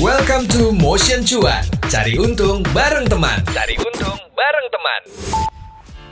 [0.00, 1.60] Welcome to Motion Cuan.
[1.92, 3.44] Cari untung bareng teman.
[3.52, 5.00] Cari untung bareng teman.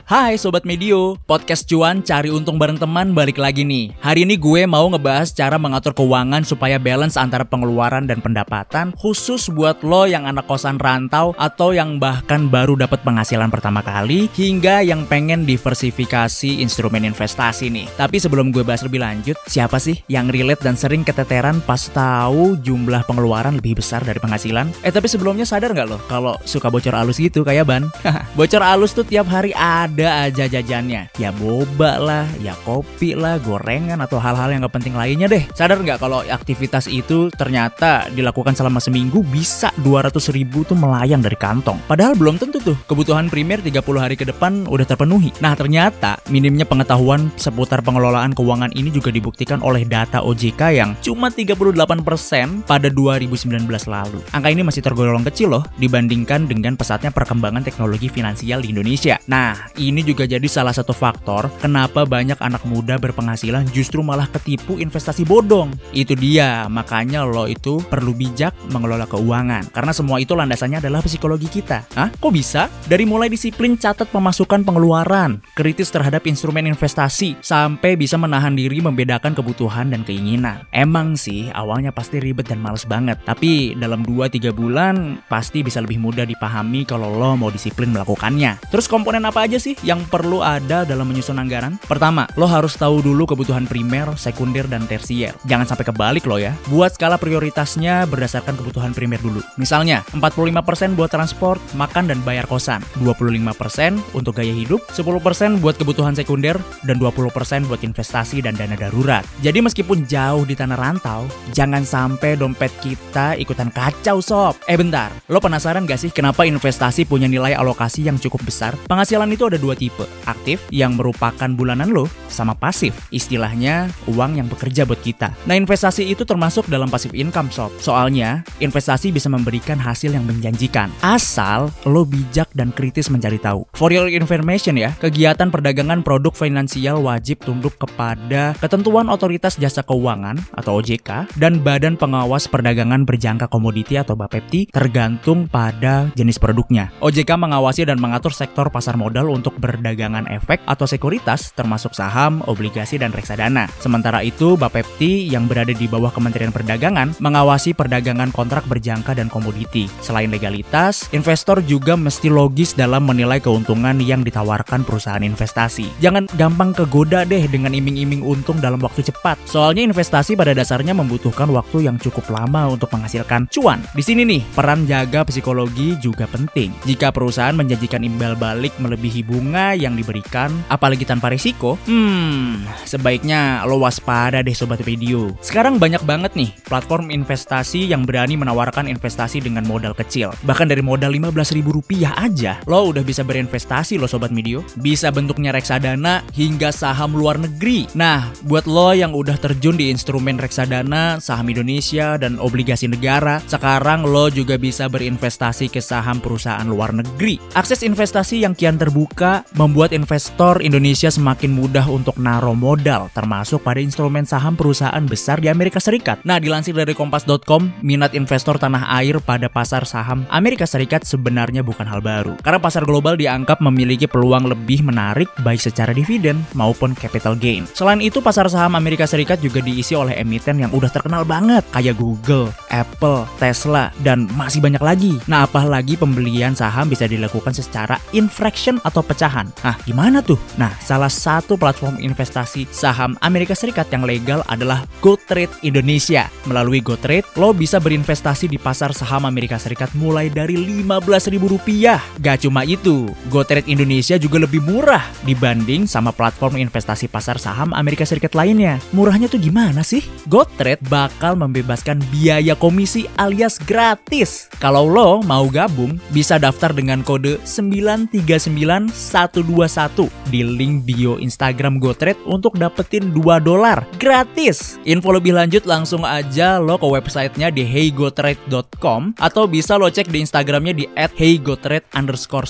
[0.09, 3.93] Hai Sobat Medio, podcast cuan cari untung bareng teman balik lagi nih.
[4.01, 9.53] Hari ini gue mau ngebahas cara mengatur keuangan supaya balance antara pengeluaran dan pendapatan khusus
[9.53, 14.81] buat lo yang anak kosan rantau atau yang bahkan baru dapat penghasilan pertama kali hingga
[14.81, 17.85] yang pengen diversifikasi instrumen investasi nih.
[17.93, 22.57] Tapi sebelum gue bahas lebih lanjut, siapa sih yang relate dan sering keteteran pas tahu
[22.65, 24.73] jumlah pengeluaran lebih besar dari penghasilan?
[24.81, 27.85] Eh tapi sebelumnya sadar nggak lo kalau suka bocor alus gitu kayak ban?
[28.41, 31.11] bocor alus tuh tiap hari ada ada aja jajannya.
[31.19, 35.43] Ya boba lah, ya kopi lah, gorengan atau hal-hal yang gak penting lainnya deh.
[35.51, 41.35] Sadar nggak kalau aktivitas itu ternyata dilakukan selama seminggu bisa 200 ribu tuh melayang dari
[41.35, 41.83] kantong.
[41.83, 45.35] Padahal belum tentu tuh kebutuhan primer 30 hari ke depan udah terpenuhi.
[45.43, 51.27] Nah ternyata minimnya pengetahuan seputar pengelolaan keuangan ini juga dibuktikan oleh data OJK yang cuma
[51.27, 54.19] 38% pada 2019 lalu.
[54.31, 59.19] Angka ini masih tergolong kecil loh dibandingkan dengan pesatnya perkembangan teknologi finansial di Indonesia.
[59.27, 64.77] Nah, ini juga jadi salah satu faktor kenapa banyak anak muda berpenghasilan justru malah ketipu
[64.77, 65.73] investasi bodong.
[65.91, 69.73] Itu dia, makanya lo itu perlu bijak mengelola keuangan.
[69.73, 71.89] Karena semua itu landasannya adalah psikologi kita.
[71.97, 72.13] Hah?
[72.13, 72.69] Kok bisa?
[72.85, 79.33] Dari mulai disiplin catat pemasukan pengeluaran, kritis terhadap instrumen investasi, sampai bisa menahan diri membedakan
[79.33, 80.67] kebutuhan dan keinginan.
[80.75, 83.17] Emang sih, awalnya pasti ribet dan males banget.
[83.23, 88.59] Tapi dalam 2-3 bulan, pasti bisa lebih mudah dipahami kalau lo mau disiplin melakukannya.
[88.67, 91.79] Terus komponen apa aja sih yang perlu ada dalam menyusun anggaran?
[91.85, 95.35] Pertama, lo harus tahu dulu kebutuhan primer, sekunder, dan tersier.
[95.45, 96.55] Jangan sampai kebalik lo ya.
[96.71, 99.43] Buat skala prioritasnya berdasarkan kebutuhan primer dulu.
[99.59, 102.81] Misalnya, 45% buat transport, makan, dan bayar kosan.
[103.03, 109.21] 25% untuk gaya hidup, 10% buat kebutuhan sekunder, dan 20% buat investasi dan dana darurat.
[109.43, 114.57] Jadi meskipun jauh di tanah rantau, jangan sampai dompet kita ikutan kacau sob.
[114.65, 118.73] Eh bentar, lo penasaran gak sih kenapa investasi punya nilai alokasi yang cukup besar?
[118.87, 124.47] Penghasilan itu ada dua tipe, aktif yang merupakan bulanan lo sama pasif, istilahnya uang yang
[124.47, 125.35] bekerja buat kita.
[125.45, 127.69] Nah investasi itu termasuk dalam pasif income sob.
[127.83, 133.67] Soalnya investasi bisa memberikan hasil yang menjanjikan, asal lo bijak dan kritis mencari tahu.
[133.75, 140.39] For your information ya, kegiatan perdagangan produk finansial wajib tunduk kepada ketentuan otoritas jasa keuangan
[140.55, 146.93] atau OJK dan Badan Pengawas Perdagangan Berjangka Komoditi atau BAPEPTI tergantung pada jenis produknya.
[147.01, 152.99] OJK mengawasi dan mengatur sektor pasar modal untuk berdagangan efek atau sekuritas termasuk saham, obligasi,
[152.99, 153.71] dan reksadana.
[153.79, 159.87] Sementara itu, Bapepti yang berada di bawah Kementerian Perdagangan mengawasi perdagangan kontrak berjangka dan komoditi.
[160.03, 165.87] Selain legalitas, investor juga mesti logis dalam menilai keuntungan yang ditawarkan perusahaan investasi.
[166.03, 169.39] Jangan gampang kegoda deh dengan iming-iming untung dalam waktu cepat.
[169.47, 173.79] Soalnya investasi pada dasarnya membutuhkan waktu yang cukup lama untuk menghasilkan cuan.
[173.95, 176.75] Di sini nih, peran jaga psikologi juga penting.
[176.83, 179.38] Jika perusahaan menjanjikan imbal balik melebihi bunga
[179.77, 185.31] yang diberikan, apalagi tanpa risiko, hmm, sebaiknya lo waspada deh sobat video.
[185.39, 190.33] Sekarang banyak banget nih platform investasi yang berani menawarkan investasi dengan modal kecil.
[190.43, 194.65] Bahkan dari modal 15 ribu rupiah aja, lo udah bisa berinvestasi lo sobat video.
[194.81, 197.85] Bisa bentuknya reksadana hingga saham luar negeri.
[197.93, 204.07] Nah, buat lo yang udah terjun di instrumen reksadana, saham Indonesia, dan obligasi negara, sekarang
[204.09, 207.37] lo juga bisa berinvestasi ke saham perusahaan luar negeri.
[207.53, 213.77] Akses investasi yang kian terbuka membuat investor Indonesia semakin mudah untuk naruh modal, termasuk pada
[213.77, 216.21] instrumen saham perusahaan besar di Amerika Serikat.
[216.25, 221.85] Nah, dilansir dari kompas.com, minat investor tanah air pada pasar saham Amerika Serikat sebenarnya bukan
[221.85, 222.33] hal baru.
[222.41, 227.69] Karena pasar global dianggap memiliki peluang lebih menarik baik secara dividen maupun capital gain.
[227.77, 231.95] Selain itu, pasar saham Amerika Serikat juga diisi oleh emiten yang udah terkenal banget, kayak
[232.01, 235.13] Google, Apple, Tesla, dan masih banyak lagi.
[235.29, 239.18] Nah, apalagi pembelian saham bisa dilakukan secara infraction atau pecahan.
[239.19, 240.39] Nah, gimana tuh?
[240.55, 246.31] Nah, salah satu platform investasi saham Amerika Serikat yang legal adalah GoTrade Indonesia.
[246.47, 252.21] Melalui GoTrade, lo bisa berinvestasi di pasar saham Amerika Serikat mulai dari Rp15.000.
[252.23, 258.07] Gak cuma itu, GoTrade Indonesia juga lebih murah dibanding sama platform investasi pasar saham Amerika
[258.07, 258.79] Serikat lainnya.
[258.95, 260.05] Murahnya tuh gimana sih?
[260.31, 264.47] GoTrade bakal membebaskan biaya komisi alias gratis.
[264.63, 272.21] Kalau lo mau gabung, bisa daftar dengan kode 939 121 di link bio Instagram GoTrade
[272.29, 274.77] untuk dapetin 2 dolar gratis.
[274.85, 280.21] Info lebih lanjut langsung aja lo ke websitenya di heygotrade.com atau bisa lo cek di
[280.21, 282.45] Instagramnya di @heygotrade underscore.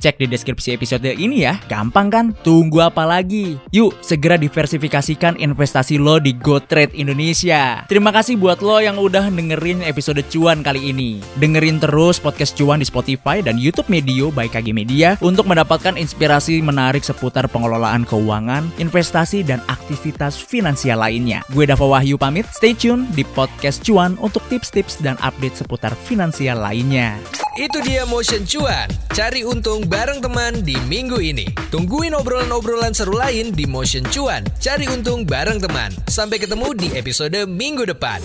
[0.00, 2.26] Cek di deskripsi episode ini ya, gampang kan?
[2.40, 3.58] Tunggu apa lagi?
[3.74, 7.82] Yuk segera diversifikasikan investasi lo di GoTrade Indonesia.
[7.90, 11.18] Terima kasih buat lo yang udah dengerin episode cuan kali ini.
[11.36, 16.62] Dengerin terus podcast cuan di Spotify dan YouTube Medio by KG Media untuk mendapatkan inspirasi
[16.62, 21.42] menarik seputar pengelolaan keuangan, investasi, dan aktivitas finansial lainnya.
[21.50, 26.62] Gue Dava Wahyu pamit, stay tune di podcast cuan untuk tips-tips dan update seputar finansial
[26.62, 27.18] lainnya.
[27.58, 28.86] Itu dia Motion Cuan.
[29.10, 31.50] Cari untung bareng teman di minggu ini.
[31.74, 34.46] Tungguin obrolan-obrolan seru lain di Motion Cuan.
[34.62, 35.90] Cari untung bareng teman.
[36.06, 38.22] Sampai ketemu di episode minggu depan.